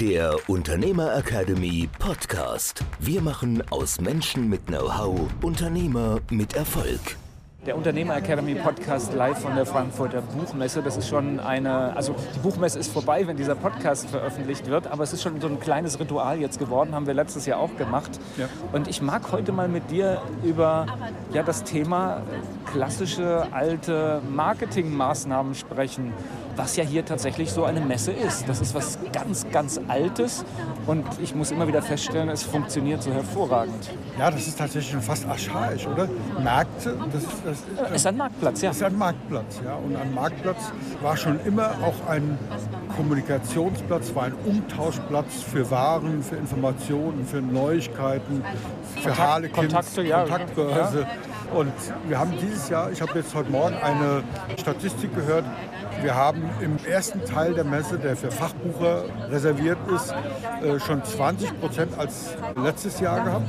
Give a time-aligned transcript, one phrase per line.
[0.00, 2.84] der Unternehmer Academy Podcast.
[3.00, 7.00] Wir machen aus Menschen mit Know-how Unternehmer mit Erfolg.
[7.66, 10.82] Der Unternehmer Academy Podcast live von der Frankfurter Buchmesse.
[10.82, 15.02] Das ist schon eine, also die Buchmesse ist vorbei, wenn dieser Podcast veröffentlicht wird, aber
[15.02, 18.12] es ist schon so ein kleines Ritual jetzt geworden, haben wir letztes Jahr auch gemacht.
[18.36, 18.48] Ja.
[18.72, 20.86] Und ich mag heute mal mit dir über
[21.32, 22.22] ja, das Thema
[22.72, 26.12] klassische alte Marketingmaßnahmen sprechen
[26.58, 28.48] was ja hier tatsächlich so eine Messe ist.
[28.48, 30.44] Das ist was ganz, ganz Altes
[30.86, 33.88] und ich muss immer wieder feststellen, es funktioniert so hervorragend.
[34.18, 36.08] Ja, das ist tatsächlich schon fast archaisch, oder?
[36.42, 38.70] Märkte, das ist, das ist ein Marktplatz, ja.
[38.70, 39.74] ist ein Marktplatz, ja.
[39.76, 42.36] Und ein Marktplatz war schon immer auch ein
[42.96, 48.42] Kommunikationsplatz, war ein Umtauschplatz für Waren, für Informationen, für Neuigkeiten,
[48.96, 50.20] für Kontakt, Harlequins, Kontakte, ja.
[50.22, 51.00] Kontaktbörse.
[51.02, 51.08] Ja.
[51.54, 51.72] Und
[52.06, 54.22] wir haben dieses Jahr, ich habe jetzt heute Morgen eine
[54.58, 55.44] Statistik gehört,
[56.02, 60.12] wir haben im ersten Teil der Messe, der für Fachbucher reserviert ist,
[60.62, 63.48] äh, schon 20 Prozent als letztes Jahr gehabt.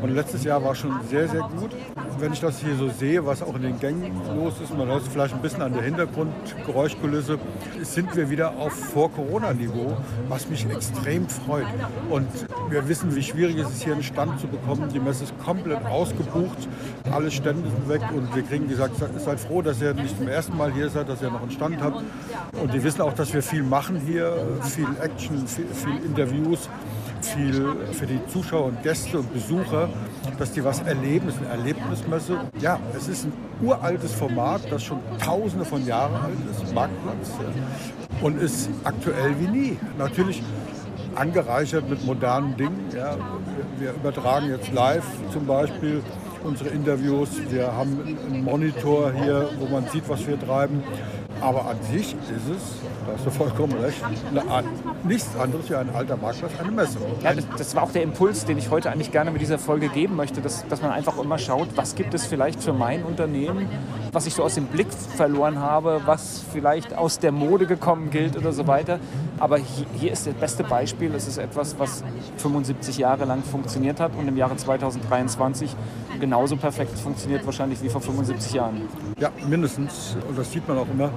[0.00, 1.70] Und letztes Jahr war schon sehr, sehr gut.
[2.18, 5.02] Wenn ich das hier so sehe, was auch in den Gängen los ist, man hört
[5.02, 7.38] vielleicht ein bisschen an der Hintergrundgeräuschkulisse,
[7.82, 9.96] sind wir wieder auf Vor-Corona-Niveau,
[10.28, 11.66] was mich extrem freut.
[12.10, 12.28] Und
[12.70, 14.88] wir wissen, wie schwierig es ist, hier einen Stand zu bekommen.
[14.92, 16.68] Die Messe ist komplett ausgebucht,
[17.10, 20.56] alle Stände sind weg und wir kriegen gesagt, seid froh, dass ihr nicht zum ersten
[20.56, 22.02] Mal hier seid, dass ihr noch einen Stand habt.
[22.60, 26.68] Und die wissen auch, dass wir viel machen hier, viel Action, viel, viel Interviews
[27.34, 29.88] viel für die Zuschauer und Gäste und Besucher,
[30.38, 31.28] dass die was erleben.
[31.28, 32.40] Es ist eine Erlebnismesse.
[32.60, 37.30] Ja, es ist ein uraltes Format, das schon tausende von Jahren alt ist, Marktplatz.
[37.40, 38.26] Ja.
[38.26, 39.78] Und ist aktuell wie nie.
[39.98, 40.42] Natürlich
[41.14, 42.90] angereichert mit modernen Dingen.
[42.94, 43.16] Ja.
[43.16, 46.02] Wir, wir übertragen jetzt live zum Beispiel
[46.44, 47.30] unsere Interviews.
[47.50, 50.82] Wir haben einen Monitor hier, wo man sieht, was wir treiben.
[51.42, 54.68] Aber an sich ist es, da hast du vollkommen recht, eine,
[55.02, 56.98] nichts anderes wie ein alter Marktplatz, eine Messe.
[57.22, 59.88] Ja, das, das, war auch der Impuls, den ich heute eigentlich gerne mit dieser Folge
[59.88, 63.68] geben möchte, dass, dass man einfach immer schaut, was gibt es vielleicht für mein Unternehmen,
[64.12, 68.36] was ich so aus dem Blick verloren habe, was vielleicht aus der Mode gekommen gilt
[68.36, 69.00] oder so weiter.
[69.38, 72.04] Aber hier, ist das beste Beispiel, es ist etwas, was
[72.36, 75.74] 75 Jahre lang funktioniert hat und im Jahre 2023
[76.20, 78.82] genauso perfekt funktioniert wahrscheinlich wie vor 75 Jahren.
[79.18, 80.16] Ja, mindestens.
[80.28, 81.10] Und das sieht man auch immer.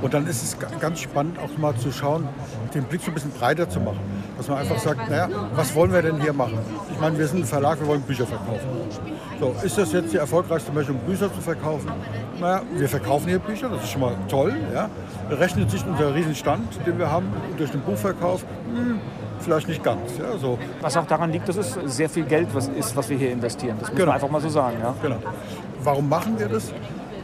[0.00, 2.26] Und dann ist es ganz spannend, auch mal zu schauen,
[2.72, 4.00] den Blick so ein bisschen breiter zu machen.
[4.38, 6.58] Dass man einfach sagt, naja, was wollen wir denn hier machen?
[6.92, 8.68] Ich meine, wir sind ein Verlag, wir wollen Bücher verkaufen.
[9.40, 11.90] So, ist das jetzt die erfolgreichste Möglichkeit, Bücher zu verkaufen?
[12.40, 14.54] Naja, wir verkaufen hier Bücher, das ist schon mal toll.
[14.72, 14.88] Ja?
[15.28, 17.26] Rechnet sich unser Riesenstand, den wir haben,
[17.56, 18.44] durch den Buchverkauf?
[18.72, 19.00] Hm,
[19.40, 20.16] vielleicht nicht ganz.
[20.18, 20.56] Ja, so.
[20.80, 23.76] Was auch daran liegt, dass es sehr viel Geld was ist, was wir hier investieren.
[23.80, 24.06] Das muss genau.
[24.06, 24.76] man einfach mal so sagen.
[24.80, 24.94] Ja?
[25.02, 25.16] Genau.
[25.82, 26.72] Warum machen wir das?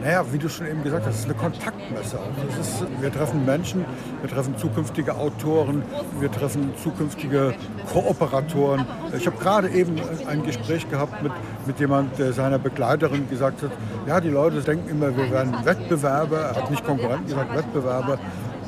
[0.01, 2.19] Naja, wie du schon eben gesagt hast, es ist eine Kontaktmesse.
[2.59, 3.85] Ist, wir treffen Menschen,
[4.21, 5.83] wir treffen zukünftige Autoren,
[6.19, 7.55] wir treffen zukünftige
[7.91, 8.85] Kooperatoren.
[9.17, 9.95] Ich habe gerade eben
[10.27, 11.31] ein Gespräch gehabt mit,
[11.65, 13.71] mit jemand, der seiner Begleiterin gesagt hat,
[14.05, 16.39] ja, die Leute denken immer, wir werden Wettbewerber.
[16.39, 18.19] Er hat nicht Konkurrenten gesagt, Wettbewerber.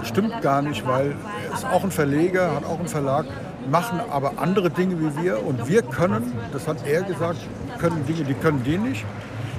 [0.04, 1.16] Stimmt gar nicht, weil
[1.50, 3.26] er ist auch ein Verleger, hat auch einen Verlag,
[3.70, 5.46] machen aber andere Dinge wie wir.
[5.46, 7.40] Und wir können, das hat er gesagt,
[7.80, 9.06] können Dinge, die können die nicht.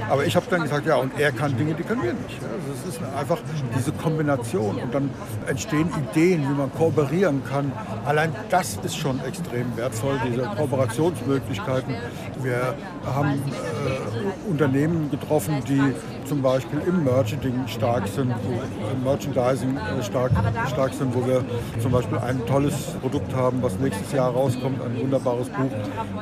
[0.09, 2.41] Aber ich habe dann gesagt, ja, und er kann Dinge, die können wir nicht.
[2.43, 3.39] Also es ist einfach
[3.77, 5.11] diese Kombination und dann
[5.47, 7.73] entstehen Ideen, wie man kooperieren kann.
[8.05, 11.95] Allein das ist schon extrem wertvoll, diese Kooperationsmöglichkeiten.
[12.43, 15.81] Wir haben äh, Unternehmen getroffen, die
[16.25, 18.31] zum Beispiel im Merchandising stark sind,
[18.93, 20.31] im Merchandising äh, stark,
[20.69, 21.45] stark sind, wo wir
[21.81, 25.71] zum Beispiel ein tolles Produkt haben, was nächstes Jahr rauskommt, ein wunderbares Buch,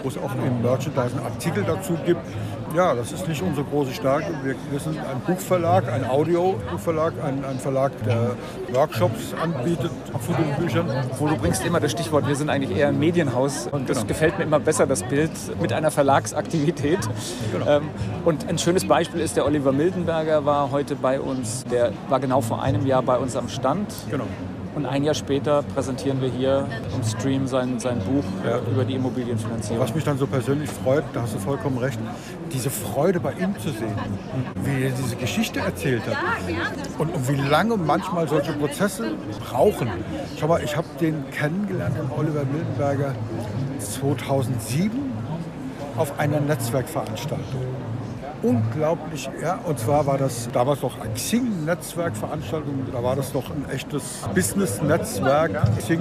[0.03, 2.21] wo es auch im Merchandising Artikel dazu gibt.
[2.77, 4.27] Ja, das ist nicht unsere große Stärke.
[4.45, 8.37] Wir, wir sind ein Buchverlag, ein Audiobuchverlag, ein, ein Verlag, der
[8.71, 9.91] Workshops anbietet
[10.21, 10.87] zu den Büchern.
[11.19, 14.09] Wo du bringst immer das Stichwort, wir sind eigentlich eher ein Medienhaus und das genau.
[14.09, 16.99] gefällt mir immer besser, das Bild mit einer Verlagsaktivität.
[17.51, 17.67] Genau.
[17.67, 17.89] Ähm,
[18.27, 22.43] und ein schönes Beispiel ist, der Oliver Mildenberger war heute bei uns, der war genau
[22.43, 23.91] vor einem Jahr bei uns am Stand.
[24.11, 24.27] Genau.
[24.77, 28.59] Und ein Jahr später präsentieren wir hier im Stream sein, sein Buch ja.
[28.71, 29.83] über die Immobilienfinanzierung.
[29.83, 31.99] Was mich dann so persönlich freut, da hast du vollkommen recht,
[32.53, 33.97] diese Freude bei ihm zu sehen,
[34.65, 36.17] wie er diese Geschichte erzählt hat
[36.99, 39.91] und, und wie lange manchmal solche Prozesse brauchen.
[40.39, 43.15] Schau mal, ich habe den kennengelernt, den Oliver Mildenberger,
[43.79, 44.91] 2007
[45.97, 47.63] auf einer Netzwerkveranstaltung
[48.43, 53.65] unglaublich, ja, und zwar war das damals noch ein Xing-Netzwerkveranstaltung, da war das noch ein
[53.71, 56.01] echtes Business-Netzwerk, Xing,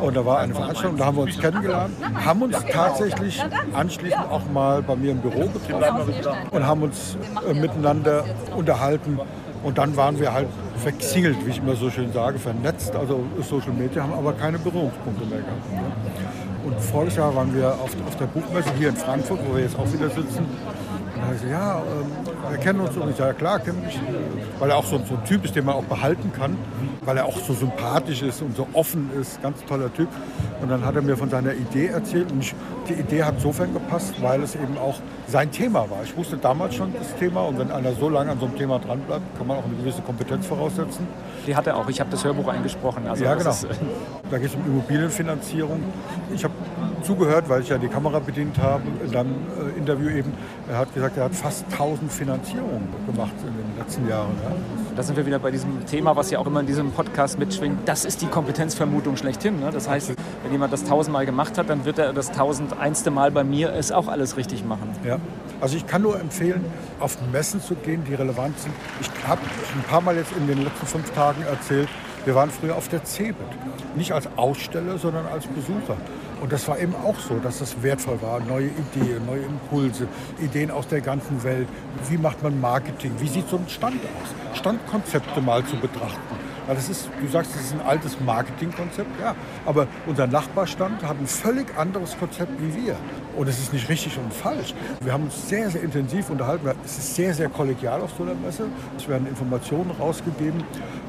[0.00, 1.94] und da war eine Veranstaltung, da haben wir uns kennengelernt,
[2.24, 6.14] haben uns tatsächlich anschließend auch mal bei mir im Büro getroffen
[6.50, 7.16] und haben uns
[7.48, 8.24] äh, miteinander
[8.56, 9.18] unterhalten.
[9.62, 13.72] Und dann waren wir halt verxingelt, wie ich immer so schön sage, vernetzt, also Social
[13.72, 15.72] Media, haben aber keine Berührungspunkte mehr gehabt.
[15.72, 15.80] Ne?
[16.66, 19.78] Und voriges Jahr waren wir auf, auf der Buchmesse hier in Frankfurt, wo wir jetzt
[19.78, 20.46] auch wieder sitzen,
[21.32, 22.96] gesagt, ja, ähm, wir kennen uns.
[22.96, 23.98] Und ich sage, ja klar, kenne mich.
[24.58, 26.56] Weil er auch so, so, ein Typ ist, den man auch behalten kann.
[27.04, 29.42] Weil er auch so sympathisch ist und so offen ist.
[29.42, 30.08] Ganz toller Typ.
[30.62, 32.32] Und dann hat er mir von seiner Idee erzählt.
[32.32, 32.54] Und ich,
[32.88, 36.02] die Idee hat insofern gepasst, weil es eben auch sein Thema war.
[36.04, 37.42] Ich wusste damals schon das Thema.
[37.42, 40.02] Und wenn einer so lange an so einem Thema dranbleibt, kann man auch eine gewisse
[40.02, 41.06] Kompetenz voraussetzen.
[41.46, 41.88] Die hat er auch.
[41.88, 43.06] Ich habe das Hörbuch eingesprochen.
[43.06, 43.50] Also ja, genau.
[43.50, 43.66] Ist,
[44.30, 45.82] da geht es um Immobilienfinanzierung.
[46.34, 46.54] Ich habe
[47.02, 49.34] zugehört, weil ich ja die Kamera bedient habe in einem
[49.74, 50.32] äh, Interview eben.
[50.70, 54.32] Er hat gesagt, er hat fast 1000 Finanzierungen gemacht in den letzten Jahren.
[54.42, 54.50] Ja.
[54.96, 57.80] Da sind wir wieder bei diesem Thema, was ja auch immer in diesem Podcast mitschwingt.
[57.84, 59.58] Das ist die Kompetenzvermutung schlechthin.
[59.58, 59.70] Ne?
[59.72, 60.14] Das heißt,
[60.44, 63.90] wenn jemand das tausendmal gemacht hat, dann wird er das tausendeinste Mal bei mir es
[63.90, 64.90] auch alles richtig machen.
[65.04, 65.18] Ja.
[65.60, 66.64] Also ich kann nur empfehlen,
[67.00, 68.72] auf Messen zu gehen, die relevant sind.
[69.00, 69.40] Ich habe
[69.74, 71.88] ein paar Mal jetzt in den letzten fünf Tagen erzählt,
[72.24, 73.36] wir waren früher auf der CeBIT.
[73.96, 75.96] Nicht als Aussteller, sondern als Besucher.
[76.44, 78.38] Und das war eben auch so, dass das wertvoll war.
[78.38, 80.06] Neue Ideen, neue Impulse,
[80.42, 81.66] Ideen aus der ganzen Welt.
[82.10, 83.12] Wie macht man Marketing?
[83.18, 84.58] Wie sieht so ein Stand aus?
[84.58, 86.20] Standkonzepte mal zu betrachten.
[86.66, 89.34] Weil das ist, du sagst, das ist ein altes Marketingkonzept, ja.
[89.64, 92.96] Aber unser Nachbarstand hat ein völlig anderes Konzept wie wir.
[93.38, 94.74] Und es ist nicht richtig und falsch.
[95.00, 96.68] Wir haben uns sehr, sehr intensiv unterhalten.
[96.84, 98.66] Es ist sehr, sehr kollegial auf so einer Messe.
[98.98, 100.62] Es werden Informationen rausgegeben.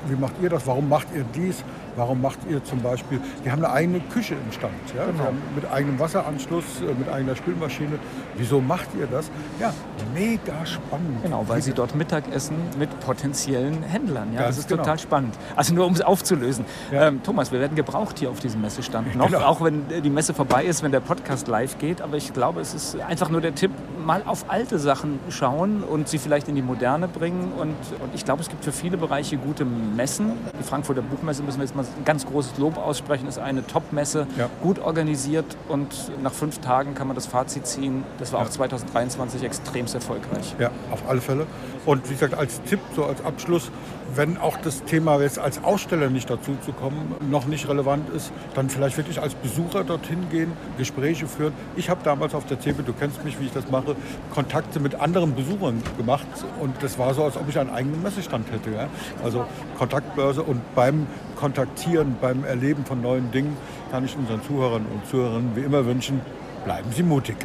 [0.08, 0.66] Wie macht ihr das?
[0.66, 1.62] Warum macht ihr dies?
[1.96, 5.06] Warum macht ihr zum Beispiel, die haben eine eigene Küche im Stand, ja?
[5.06, 5.32] Genau.
[5.56, 8.00] mit eigenem Wasseranschluss, äh, mit eigener Spülmaschine.
[8.36, 9.30] Wieso macht ihr das?
[9.60, 9.74] Ja,
[10.14, 11.24] mega spannend.
[11.24, 14.34] Genau, weil sie dort Mittag essen mit potenziellen Händlern.
[14.34, 14.84] Ja, das ist genau.
[14.84, 15.36] total spannend.
[15.56, 16.66] Also nur um es aufzulösen.
[16.92, 17.08] Ja.
[17.08, 19.46] Ähm, Thomas, wir werden gebraucht hier auf diesem Messestand noch, genau.
[19.46, 22.02] auch wenn die Messe vorbei ist, wenn der Podcast live geht.
[22.02, 23.72] Aber ich glaube, es ist einfach nur der Tipp,
[24.06, 27.52] mal auf alte Sachen schauen und sie vielleicht in die Moderne bringen.
[27.58, 30.34] Und, und ich glaube, es gibt für viele Bereiche gute Messen.
[30.60, 34.28] Die Frankfurter Buchmesse müssen wir jetzt mal ein ganz großes Lob aussprechen, ist eine Top-Messe,
[34.38, 34.50] ja.
[34.62, 35.88] gut organisiert und
[36.22, 38.04] nach fünf Tagen kann man das Fazit ziehen.
[38.20, 38.46] Das war ja.
[38.46, 40.56] auch 2023 extrem erfolgreich.
[40.60, 41.48] Ja, auf alle Fälle.
[41.86, 43.72] Und wie gesagt, als Tipp, so als Abschluss,
[44.16, 48.32] wenn auch das Thema jetzt als Aussteller nicht dazu zu kommen, noch nicht relevant ist,
[48.54, 51.54] dann vielleicht wirklich als Besucher dorthin gehen, Gespräche führen.
[51.76, 53.95] Ich habe damals auf der CeBIT, du kennst mich, wie ich das mache,
[54.34, 56.28] Kontakte mit anderen Besuchern gemacht
[56.60, 58.72] und das war so, als ob ich einen eigenen Messestand hätte.
[58.72, 58.88] Ja?
[59.24, 59.46] Also
[59.78, 63.58] Kontaktbörse und beim Kontaktieren, beim Erleben von neuen Dingen
[63.92, 66.22] kann ich unseren Zuhörern und Zuhörerinnen wie immer wünschen,
[66.64, 67.38] bleiben Sie mutig.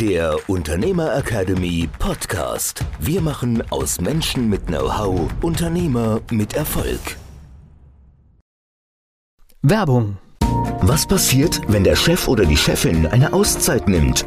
[0.00, 2.84] Der Unternehmer Academy Podcast.
[2.98, 7.16] Wir machen aus Menschen mit Know-how Unternehmer mit Erfolg.
[9.62, 10.16] Werbung.
[10.80, 14.26] Was passiert, wenn der Chef oder die Chefin eine Auszeit nimmt?